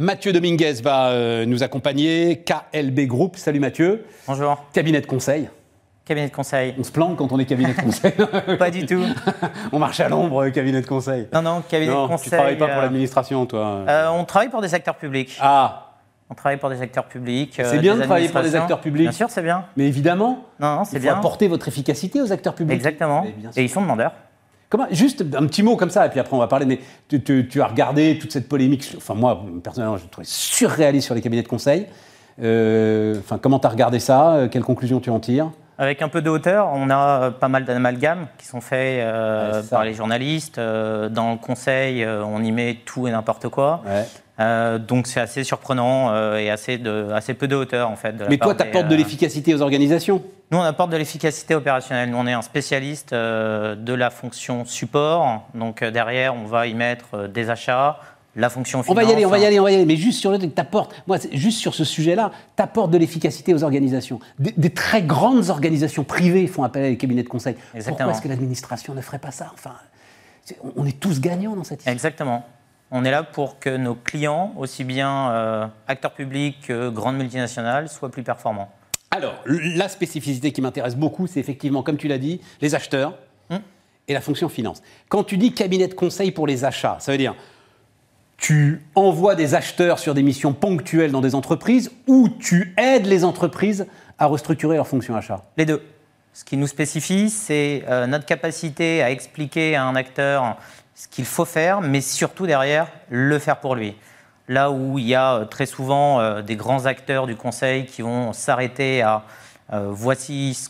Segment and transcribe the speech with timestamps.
[0.00, 3.36] Mathieu Dominguez va euh, nous accompagner, KLB Group.
[3.36, 4.06] Salut Mathieu.
[4.28, 4.64] Bonjour.
[4.72, 5.48] Cabinet de conseil.
[6.04, 6.72] Cabinet de conseil.
[6.78, 8.12] On se plante quand on est cabinet de conseil
[8.60, 9.02] Pas du tout.
[9.72, 11.26] on marche à l'ombre, euh, cabinet de conseil.
[11.34, 12.30] Non, non, cabinet non, de conseil.
[12.30, 15.36] Tu travailles pas pour euh, l'administration, toi euh, On travaille pour des acteurs publics.
[15.40, 15.94] Ah,
[16.30, 17.54] On travaille pour des acteurs publics.
[17.60, 19.02] C'est bien de travailler pour des acteurs publics.
[19.02, 19.64] Bien sûr, c'est bien.
[19.76, 22.76] mais évidemment, Non, non, il c'est faut apporter votre efficacité aux acteurs publics.
[22.76, 23.26] Exactement.
[23.56, 24.12] Et ils sont demandeurs.
[24.90, 27.66] Juste un petit mot comme ça, et puis après on va parler, mais tu, as
[27.66, 31.86] regardé toute cette polémique, enfin moi, personnellement, je trouvais surréaliste sur les cabinets de conseil.
[32.42, 34.34] Euh, Enfin, comment tu as regardé ça?
[34.34, 35.50] Euh, Quelles conclusions tu en tires?
[35.80, 39.62] Avec un peu de hauteur, on a euh, pas mal d'amalgames qui sont faits euh,
[39.62, 40.58] Ouais, par les journalistes.
[40.58, 43.82] Euh, dans le conseil, on y met tout et n'importe quoi.
[43.86, 44.04] Ouais.
[44.40, 48.12] Euh, donc c'est assez surprenant euh, et assez, de, assez peu de hauteur en fait.
[48.12, 50.22] de la Mais part toi, tu apportes de l'efficacité aux organisations
[50.52, 52.10] Nous, on apporte de l'efficacité opérationnelle.
[52.10, 55.48] Nous, on est un spécialiste de la fonction support.
[55.54, 57.98] Donc, derrière, on va y mettre des achats,
[58.38, 58.96] la fonction On finance.
[58.96, 59.84] va y aller, on va y aller, on va y aller.
[59.84, 63.62] Mais juste sur le truc, t'apportes, moi, juste sur ce sujet-là, t'apportes de l'efficacité aux
[63.64, 64.20] organisations.
[64.38, 67.56] Des, des très grandes organisations privées font appel à des cabinets de conseil.
[67.74, 67.96] Exactement.
[67.96, 69.50] Pourquoi est-ce que l'administration ne ferait pas ça?
[69.54, 69.74] Enfin,
[70.62, 71.92] on- on est tous gagnants dans cette histoire.
[71.92, 72.44] Exactement.
[72.90, 77.88] On est là pour que nos clients, aussi bien euh, acteurs publics que grandes multinationales,
[77.90, 78.70] soient plus performants.
[79.10, 83.14] Alors, la spécificité qui m'intéresse beaucoup, c'est effectivement, comme tu l'as dit, les acheteurs
[83.50, 83.60] Hum.
[84.06, 84.82] et la fonction finance.
[85.08, 87.34] Quand tu dis cabinet de conseil pour les achats, ça veut dire
[88.38, 93.24] tu envoies des acheteurs sur des missions ponctuelles dans des entreprises ou tu aides les
[93.24, 93.86] entreprises
[94.18, 95.44] à restructurer leur fonction achat?
[95.56, 95.82] Les deux.
[96.32, 100.56] Ce qui nous spécifie, c'est euh, notre capacité à expliquer à un acteur
[100.94, 103.96] ce qu'il faut faire, mais surtout derrière, le faire pour lui.
[104.46, 108.02] Là où il y a euh, très souvent euh, des grands acteurs du conseil qui
[108.02, 109.24] vont s'arrêter à
[109.72, 110.68] euh, voici ce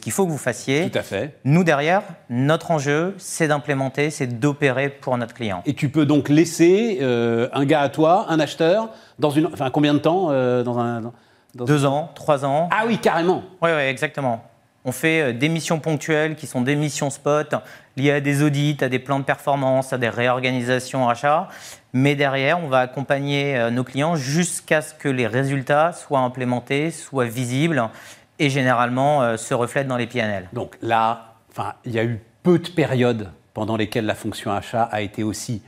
[0.00, 0.90] qu'il faut que vous fassiez.
[0.90, 1.36] Tout à fait.
[1.44, 5.62] Nous, derrière, notre enjeu, c'est d'implémenter, c'est d'opérer pour notre client.
[5.66, 9.46] Et tu peux donc laisser euh, un gars à toi, un acheteur, dans une.
[9.46, 11.00] Enfin, combien de temps euh, dans un.
[11.00, 11.12] dans-
[11.64, 13.42] Deux ans, trois ans, Ah oui, carrément.
[13.62, 14.44] Oui, ouais, exactement.
[14.84, 17.54] On fait des missions ponctuelles qui sont des missions spot
[17.96, 21.48] liées à des audits, à des plans de performance, à des réorganisations achats.
[21.92, 27.26] Mais derrière, on va accompagner nos clients jusqu'à ce que les résultats soient implémentés, soient
[27.26, 27.82] visibles
[28.40, 30.48] et généralement euh, se reflètent dans les PNL.
[30.52, 31.34] Donc là,
[31.84, 35.62] il y a eu peu de périodes pendant lesquelles la fonction achat a été aussi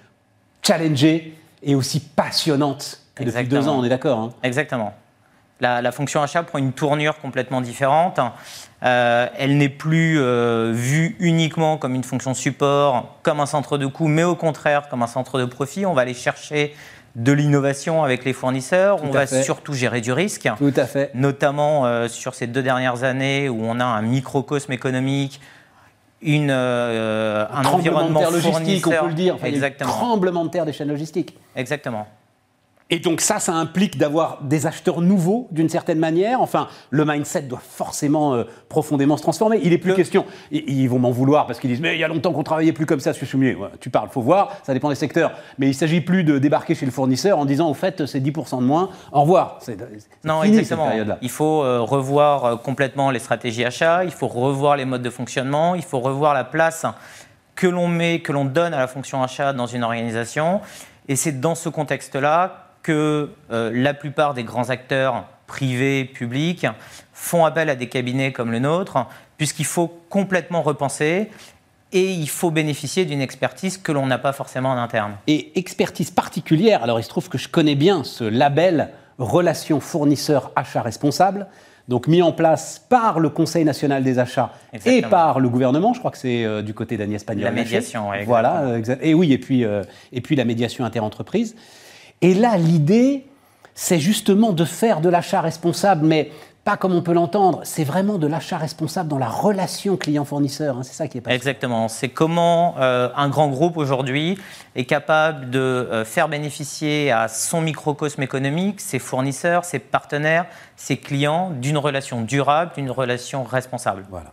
[0.62, 4.94] challengée et aussi passionnante que depuis deux ans, on est d'accord hein Exactement.
[5.60, 8.18] La, la fonction achat prend une tournure complètement différente.
[8.82, 13.86] Euh, elle n'est plus euh, vue uniquement comme une fonction support, comme un centre de
[13.86, 15.86] coût, mais au contraire comme un centre de profit.
[15.86, 16.74] On va aller chercher
[17.16, 18.98] de l'innovation avec les fournisseurs.
[18.98, 19.42] Tout on va fait.
[19.42, 21.10] surtout gérer du risque, Tout à fait.
[21.14, 25.40] notamment euh, sur ces deux dernières années où on a un microcosme économique,
[26.22, 29.34] une, euh, un tremblement de environnement terre logistique, on peut le dire.
[29.34, 29.90] Enfin, il y a eu Exactement.
[29.90, 31.36] Tremblement de terre des chaînes logistiques.
[31.56, 32.06] Exactement.
[32.92, 36.42] Et donc ça, ça implique d'avoir des acheteurs nouveaux d'une certaine manière.
[36.42, 39.60] Enfin, le mindset doit forcément euh, profondément se transformer.
[39.62, 40.26] Il est plus Le- question.
[40.50, 42.74] Ils, ils vont m'en vouloir parce qu'ils disent mais il y a longtemps qu'on travaillait
[42.74, 43.54] plus comme ça, ce soumier.
[43.54, 44.50] Ouais, tu parles, faut voir.
[44.62, 45.32] Ça dépend des secteurs.
[45.56, 48.58] Mais il s'agit plus de débarquer chez le fournisseur en disant au fait c'est 10%
[48.58, 48.90] de moins.
[49.10, 49.58] Au revoir.
[50.22, 50.90] Non, fini, exactement.
[50.92, 51.16] cette.
[51.22, 55.08] Il faut euh, revoir euh, complètement les stratégies achats, il faut revoir les modes de
[55.08, 56.84] fonctionnement, il faut revoir la place
[57.54, 60.60] que l'on met, que l'on donne à la fonction achat dans une organisation.
[61.08, 66.66] Et c'est dans ce contexte-là que euh, la plupart des grands acteurs privés, publics,
[67.12, 69.06] font appel à des cabinets comme le nôtre,
[69.36, 71.30] puisqu'il faut complètement repenser
[71.92, 75.12] et il faut bénéficier d'une expertise que l'on n'a pas forcément en interne.
[75.26, 76.82] Et expertise particulière.
[76.82, 81.46] Alors il se trouve que je connais bien ce label relation fournisseur achat responsable.
[81.88, 84.52] Donc mis en place par le Conseil national des achats
[84.86, 87.42] et par le gouvernement, je crois que c'est euh, du côté d'Agnès Pannier.
[87.42, 89.04] La médiation, ouais, Voilà, exactement.
[89.04, 89.82] euh, et oui, et puis, euh,
[90.12, 91.56] et puis la médiation interentreprise.
[92.22, 93.26] Et là, l'idée,
[93.74, 96.30] c'est justement de faire de l'achat responsable, mais
[96.64, 100.76] pas comme on peut l'entendre, c'est vraiment de l'achat responsable dans la relation client-fournisseur.
[100.78, 101.88] hein, c'est ça qui est pas Exactement.
[101.88, 104.38] C'est comment euh, un grand groupe aujourd'hui
[104.76, 110.46] est capable de euh, faire bénéficier à son microcosme économique, ses fournisseurs, ses partenaires,
[110.76, 114.04] ses clients d'une relation durable, d'une relation responsable.
[114.08, 114.30] Voilà.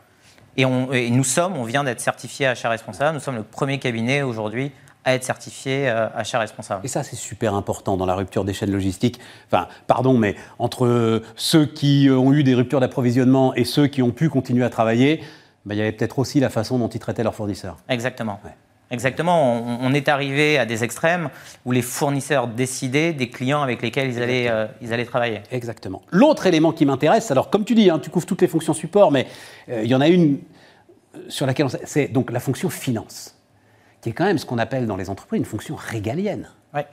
[0.55, 3.79] Et, on- et nous sommes, on vient d'être certifié achat responsable, nous sommes le premier
[3.79, 4.71] cabinet aujourd'hui
[5.09, 6.85] à être certifié euh, achat responsable.
[6.85, 9.19] Et ça, c'est super important dans la rupture des chaînes logistiques.
[9.51, 14.01] Enfin, pardon, mais entre ceux qui euh, ont eu des ruptures d'approvisionnement et ceux qui
[14.01, 15.21] ont pu continuer à travailler,
[15.65, 17.77] bah, il y avait peut-être aussi la façon dont ils traitaient leurs fournisseurs.
[17.89, 18.39] Exactement.
[18.45, 18.51] Ouais.
[18.91, 19.53] Exactement.
[19.53, 21.29] On, on est arrivé à des extrêmes
[21.65, 25.41] où les fournisseurs décidaient des clients avec lesquels ils allaient, euh, ils allaient travailler.
[25.51, 26.01] Exactement.
[26.11, 29.11] L'autre élément qui m'intéresse, alors comme tu dis, hein, tu couvres toutes les fonctions support,
[29.11, 29.27] mais
[29.69, 30.39] euh, il y en a une
[31.27, 33.35] sur laquelle on sait- c'est donc la fonction finance,
[34.01, 36.49] qui est quand même ce qu'on appelle dans les entreprises une fonction régalienne.
[36.73, 36.87] Ouais.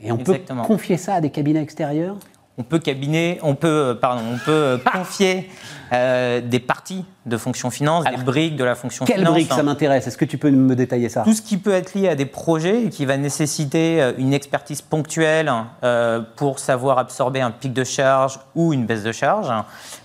[0.00, 2.16] Et on peut confier ça à des cabinets extérieurs?
[2.60, 5.48] On peut cabinet, on peut, euh, pardon, on peut euh, confier
[5.92, 9.32] euh, des parties de fonction finance, Alors, des briques de la fonction Quelle finance.
[9.32, 11.22] brique ça m'intéresse Est-ce que tu peux me détailler ça?
[11.22, 14.82] Tout ce qui peut être lié à des projets et qui va nécessiter une expertise
[14.82, 15.52] ponctuelle
[15.84, 19.52] euh, pour savoir absorber un pic de charge ou une baisse de charge.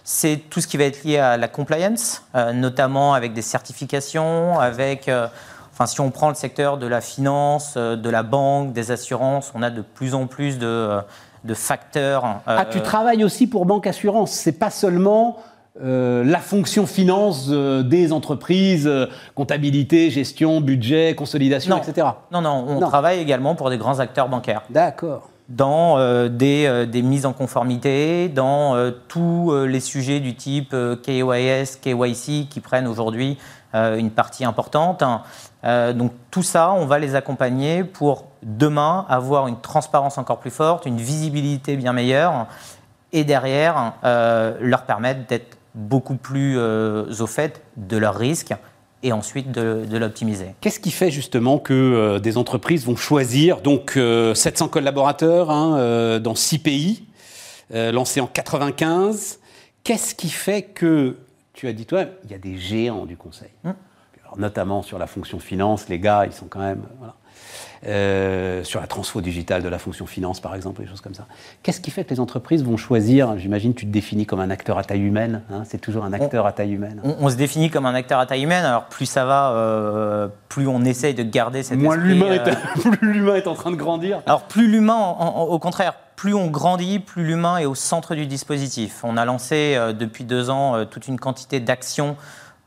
[0.04, 4.60] C'est tout ce qui va être lié à la compliance, euh, notamment avec des certifications,
[4.60, 5.10] avec...
[5.74, 9.52] Enfin, si on prend le secteur de la finance, euh, de la banque, des assurances,
[9.56, 11.02] on a de plus en plus de, euh,
[11.44, 12.25] de facteurs.
[12.48, 14.31] euh, Ah, tu travailles aussi pour Banque Assurance.
[14.31, 15.38] C'est pas seulement
[15.81, 21.81] euh, la fonction finance euh, des entreprises, euh, comptabilité, gestion, budget, consolidation, Non.
[21.81, 22.06] etc.
[22.31, 22.88] Non, non, on Non.
[22.88, 24.62] travaille également pour des grands acteurs bancaires.
[24.70, 25.30] D'accord.
[25.50, 25.98] dans
[26.30, 30.74] des, des mises en conformité, dans tous les sujets du type
[31.04, 33.38] KYS, KYC qui prennent aujourd'hui
[33.74, 35.04] une partie importante.
[35.64, 40.52] Euh, donc tout ça, on va les accompagner pour demain avoir une transparence encore plus
[40.52, 42.48] forte, une visibilité bien meilleure
[43.12, 48.54] et derrière euh, leur permettre d'être beaucoup plus euh, au fait de leurs risques
[49.04, 50.56] et ensuite de, l'optimiser.
[50.62, 55.78] Qu'est-ce qui fait justement que euh, des entreprises vont choisir donc euh, 700 collaborateurs hein,
[55.78, 57.04] euh, dans 6 pays,
[57.74, 59.40] euh, lancés en 95
[59.84, 61.18] Qu'est-ce qui fait que
[61.53, 65.07] tu as dit toi, il y a des géants du conseil, Alors, notamment sur la
[65.07, 67.15] fonction finance, les gars, ils sont quand même voilà.
[67.86, 71.28] Euh, sur la transfo digitale de la fonction finance, par exemple, des choses comme ça.
[71.63, 74.78] Qu'est-ce qui fait que les entreprises vont choisir J'imagine, tu te définis comme un acteur
[74.78, 75.42] à taille humaine.
[75.51, 77.01] hein, c'est toujours un acteur à taille humaine.
[77.04, 80.30] On, on se définit comme un acteur à taille humaine, alors plus ça va, euh,
[80.48, 83.75] plus on essaye de garder cet Moins l'humain euh, est, l'humain est en train de
[83.75, 84.22] grandir.
[84.28, 89.01] Alors plus l'humain, au contraire, plus on grandit, plus l'humain est au centre du dispositif.
[89.04, 92.16] On a lancé euh, depuis deux ans euh, toute une quantité d'actions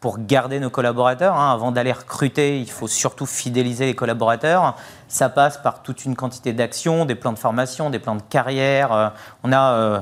[0.00, 1.36] pour garder nos collaborateurs.
[1.36, 1.52] hein.
[1.52, 4.76] Avant d'aller recruter, il faut surtout fidéliser les collaborateurs.
[5.08, 8.92] Ça passe par toute une quantité d'actions, des plans de formation, des plans de carrière.
[8.92, 9.08] Euh,
[9.42, 10.00] on a euh,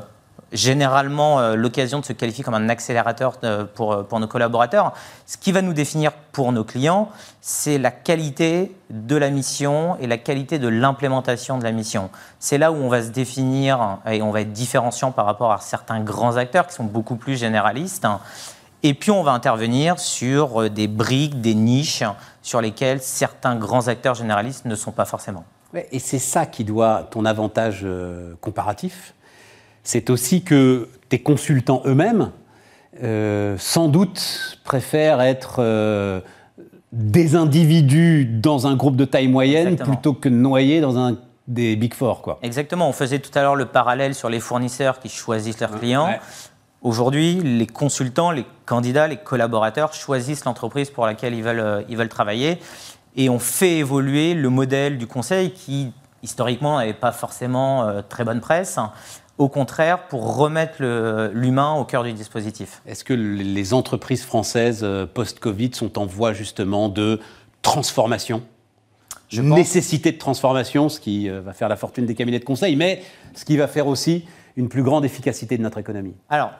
[0.52, 3.38] généralement euh, l'occasion de se qualifier comme un accélérateur
[3.74, 4.92] pour, pour nos collaborateurs.
[5.26, 7.08] Ce qui va nous définir pour nos clients,
[7.40, 12.10] c'est la qualité de la mission et la qualité de l'implémentation de la mission.
[12.40, 15.58] C'est là où on va se définir et on va être différenciant par rapport à
[15.58, 18.06] certains grands acteurs qui sont beaucoup plus généralistes.
[18.84, 22.04] Et puis on va intervenir sur euh, des briques, des niches
[22.42, 25.44] sur lesquelles certains grands acteurs généralistes ne sont pas forcément.
[25.90, 29.14] Et c'est ça qui doit ton avantage euh, comparatif.
[29.82, 32.30] C'est aussi que tes consultants eux-mêmes,
[33.02, 36.20] euh, sans doute, préfèrent être euh,
[36.92, 39.94] des individus dans un groupe de taille moyenne Exactement.
[39.94, 41.16] plutôt que noyés dans un
[41.46, 42.22] des Big Four.
[42.22, 42.38] Quoi.
[42.42, 46.06] Exactement, on faisait tout à l'heure le parallèle sur les fournisseurs qui choisissent leurs clients.
[46.06, 46.20] ouais.
[46.84, 51.96] Aujourd'hui, les consultants, les candidats, les collaborateurs choisissent l'entreprise pour laquelle ils veulent, euh, ils
[51.96, 52.58] veulent travailler.
[53.16, 55.92] Et on fait évoluer le modèle du conseil qui,
[56.22, 58.78] historiquement, n'avait pas forcément euh, très bonne presse.
[59.38, 60.82] Au contraire, pour remettre
[61.32, 62.82] l'humain au cœur du dispositif.
[62.86, 67.18] Est-ce que les entreprises françaises euh, post-Covid sont en voie justement de
[67.62, 68.42] transformation?
[69.30, 72.76] Je pense- Nécessité de transformation, ce qui va faire la fortune des cabinets de conseil,
[72.76, 73.02] mais
[73.34, 74.26] ce qui va faire aussi
[74.56, 76.14] une plus grande efficacité de notre économie.
[76.28, 76.50] Alors,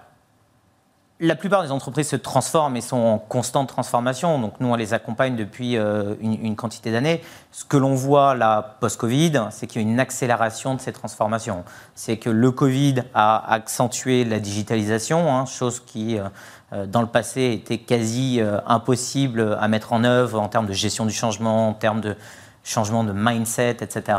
[1.20, 4.40] la plupart des entreprises se transforment et sont en constante transformation.
[4.40, 7.22] Donc, nous, on les accompagne depuis euh, une, quantité d'années.
[7.52, 11.64] Ce que l'on voit là, post-Covid, c'est qu'il y a une accélération de ces transformations.
[11.94, 16.24] C'est que le Covid a accentué la digitalisation, hein, chose qui, euh,
[16.72, 21.06] euh, dans le passé, était quasi impossible à mettre en œuvre en termes de gestion
[21.06, 22.16] du changement, en termes de
[22.64, 24.18] changement de mindset, etc.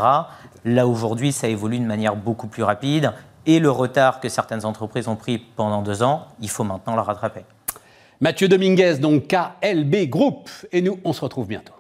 [0.64, 3.12] Là, aujourd'hui, ça évolue de manière beaucoup plus rapide.
[3.46, 7.02] Et le retard que certaines entreprises ont pris pendant deux ans, il faut maintenant le
[7.02, 7.46] rattraper.
[8.20, 11.75] Mathieu Dominguez, donc KLB Group, et nous, on se retrouve bientôt.